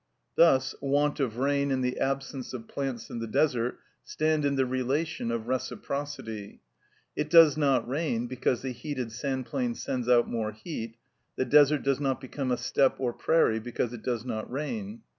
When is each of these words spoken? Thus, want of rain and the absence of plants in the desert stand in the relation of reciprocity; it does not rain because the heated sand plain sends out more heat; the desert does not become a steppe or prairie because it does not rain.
Thus, 0.35 0.73
want 0.81 1.19
of 1.19 1.37
rain 1.37 1.69
and 1.69 1.83
the 1.85 1.99
absence 1.99 2.55
of 2.55 2.67
plants 2.67 3.11
in 3.11 3.19
the 3.19 3.27
desert 3.27 3.77
stand 4.03 4.45
in 4.45 4.55
the 4.55 4.65
relation 4.65 5.29
of 5.29 5.47
reciprocity; 5.47 6.59
it 7.15 7.29
does 7.29 7.55
not 7.55 7.87
rain 7.87 8.25
because 8.25 8.63
the 8.63 8.71
heated 8.71 9.11
sand 9.11 9.45
plain 9.45 9.75
sends 9.75 10.09
out 10.09 10.27
more 10.27 10.53
heat; 10.53 10.97
the 11.35 11.45
desert 11.45 11.83
does 11.83 11.99
not 11.99 12.19
become 12.19 12.49
a 12.51 12.57
steppe 12.57 12.99
or 12.99 13.13
prairie 13.13 13.59
because 13.59 13.93
it 13.93 14.01
does 14.01 14.25
not 14.25 14.51
rain. 14.51 15.03